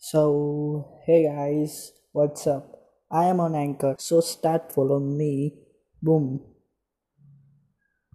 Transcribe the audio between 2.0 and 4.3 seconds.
what's up? I am on Anchor, so